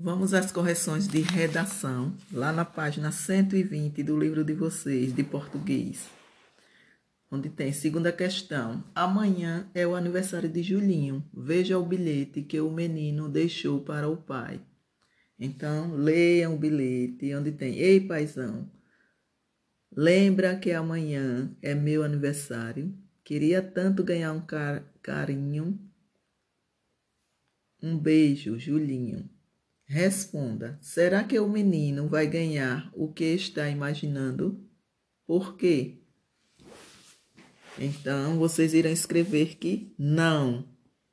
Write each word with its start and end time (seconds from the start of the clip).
Vamos 0.00 0.32
às 0.32 0.52
correções 0.52 1.08
de 1.08 1.18
redação, 1.22 2.16
lá 2.32 2.52
na 2.52 2.64
página 2.64 3.10
120 3.10 4.00
do 4.04 4.16
livro 4.16 4.44
de 4.44 4.54
vocês, 4.54 5.12
de 5.12 5.24
português. 5.24 6.08
Onde 7.28 7.50
tem 7.50 7.72
segunda 7.72 8.12
questão. 8.12 8.84
Amanhã 8.94 9.68
é 9.74 9.84
o 9.84 9.96
aniversário 9.96 10.48
de 10.48 10.62
Julinho. 10.62 11.28
Veja 11.34 11.80
o 11.80 11.84
bilhete 11.84 12.42
que 12.42 12.60
o 12.60 12.70
menino 12.70 13.28
deixou 13.28 13.80
para 13.80 14.08
o 14.08 14.16
pai. 14.16 14.60
Então, 15.36 15.92
leiam 15.92 16.54
o 16.54 16.58
bilhete 16.58 17.34
onde 17.34 17.50
tem: 17.50 17.76
Ei, 17.76 18.00
paizão, 18.00 18.70
lembra 19.90 20.56
que 20.56 20.70
amanhã 20.70 21.50
é 21.60 21.74
meu 21.74 22.04
aniversário? 22.04 22.96
Queria 23.24 23.60
tanto 23.60 24.04
ganhar 24.04 24.32
um 24.32 24.40
car 24.40 24.84
carinho. 25.02 25.76
Um 27.82 27.98
beijo, 27.98 28.56
Julinho. 28.60 29.28
Responda: 29.88 30.78
será 30.82 31.24
que 31.24 31.40
o 31.40 31.48
menino 31.48 32.08
vai 32.08 32.26
ganhar 32.26 32.90
o 32.94 33.10
que 33.10 33.24
está 33.24 33.70
imaginando? 33.70 34.62
Por 35.26 35.56
quê? 35.56 36.02
Então 37.78 38.38
vocês 38.38 38.74
irão 38.74 38.90
escrever 38.90 39.56
que 39.56 39.94
não, 39.98 40.68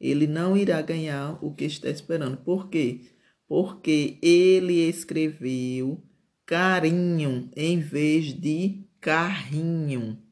ele 0.00 0.26
não 0.26 0.56
irá 0.56 0.80
ganhar 0.82 1.44
o 1.44 1.52
que 1.52 1.64
está 1.64 1.90
esperando. 1.90 2.36
Por 2.36 2.68
quê? 2.68 3.00
Porque 3.48 4.18
ele 4.22 4.88
escreveu 4.88 6.00
carinho 6.46 7.50
em 7.56 7.80
vez 7.80 8.32
de 8.32 8.84
carrinho. 9.00 10.22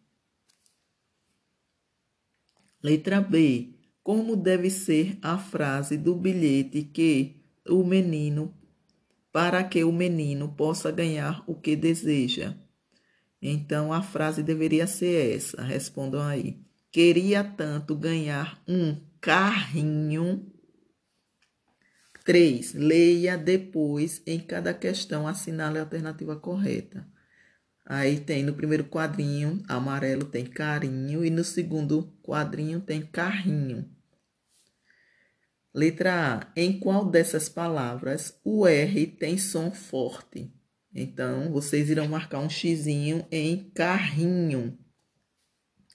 Letra 2.81 3.21
B. 3.21 3.75
Como 4.03 4.37
deve 4.37 4.71
ser 4.71 5.19
a 5.21 5.37
frase 5.37 5.99
do 5.99 6.15
bilhete 6.15 6.83
que 6.83 7.39
o 7.69 7.85
menino 7.85 8.55
para 9.33 9.63
que 9.63 9.85
o 9.85 9.93
menino 9.93 10.49
possa 10.49 10.91
ganhar 10.91 11.45
o 11.47 11.55
que 11.55 11.77
deseja. 11.77 12.55
Então 13.41 13.93
a 13.93 14.03
frase 14.03 14.43
deveria 14.43 14.87
ser 14.87 15.37
essa. 15.37 15.63
Respondam 15.63 16.23
aí. 16.23 16.61
Queria 16.91 17.45
tanto 17.45 17.95
ganhar 17.95 18.61
um 18.67 18.97
carrinho. 19.21 20.51
3. 22.25 22.75
Leia 22.75 23.39
depois 23.39 24.23
em 24.27 24.39
cada 24.41 24.75
questão, 24.75 25.27
assinale 25.27 25.79
a 25.79 25.83
alternativa 25.83 26.37
correta. 26.37 27.07
Aí 27.87 28.21
tem 28.21 28.43
no 28.43 28.53
primeiro 28.53 28.85
quadrinho 28.85 29.63
amarelo 29.67 30.27
tem 30.27 30.45
carinho 30.45 31.25
e 31.25 31.31
no 31.31 31.43
segundo 31.43 32.13
quadrinho 32.23 32.83
tem 32.83 33.01
carrinho. 33.01 33.89
Letra 35.79 36.35
A. 36.35 36.53
Em 36.57 36.77
qual 36.81 37.05
dessas 37.05 37.49
palavras 37.49 38.37
o 38.43 38.67
R 38.67 39.07
tem 39.07 39.39
som 39.39 39.71
forte? 39.71 40.53
Então, 40.93 41.53
vocês 41.53 41.89
irão 41.89 42.09
marcar 42.09 42.41
um 42.41 42.51
xizinho 42.51 43.25
em 43.31 43.71
carrinho. 43.71 44.77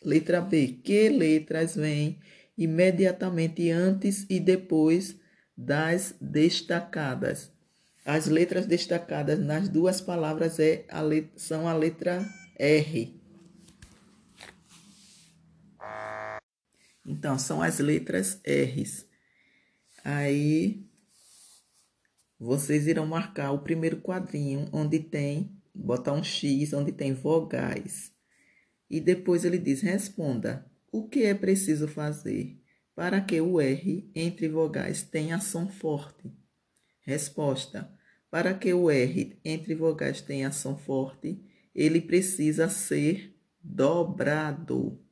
Letra 0.02 0.40
B. 0.40 0.80
Que 0.82 1.10
letras 1.10 1.76
vêm 1.76 2.18
imediatamente 2.58 3.70
antes 3.72 4.26
e 4.30 4.40
depois 4.40 5.18
das 5.58 6.16
destacadas? 6.22 7.52
As 8.06 8.28
letras 8.28 8.66
destacadas 8.66 9.38
nas 9.38 9.68
duas 9.68 10.00
palavras 10.00 10.62
é 10.62 10.86
a 10.88 11.02
letra, 11.02 11.32
são 11.36 11.68
a 11.68 11.74
letra 11.74 12.26
R. 12.58 13.22
Então, 17.06 17.38
são 17.38 17.62
as 17.62 17.80
letras 17.80 18.40
R's. 18.46 19.12
Aí 20.04 20.86
vocês 22.38 22.88
irão 22.88 23.06
marcar 23.06 23.52
o 23.52 23.60
primeiro 23.60 24.02
quadrinho 24.02 24.68
onde 24.74 25.00
tem, 25.00 25.56
botar 25.74 26.12
um 26.12 26.24
X 26.24 26.74
onde 26.74 26.92
tem 26.92 27.14
vogais. 27.14 28.12
E 28.90 29.00
depois 29.00 29.46
ele 29.46 29.58
diz: 29.58 29.82
responda 29.82 30.70
o 30.92 31.08
que 31.08 31.24
é 31.24 31.34
preciso 31.34 31.88
fazer 31.88 32.60
para 32.96 33.22
que 33.22 33.40
o 33.40 33.60
R 33.60 34.12
entre 34.14 34.48
vogais 34.48 35.04
tenha 35.04 35.40
som 35.40 35.68
forte. 35.68 36.32
Resposta: 37.02 37.90
para 38.30 38.54
que 38.54 38.74
o 38.74 38.92
R 38.92 39.40
entre 39.44 39.74
vogais 39.74 40.22
tenha 40.22 40.52
som 40.52 40.78
forte, 40.78 41.40
ele 41.74 42.02
precisa 42.02 42.70
ser 42.70 43.36
dobrado. 43.62 45.03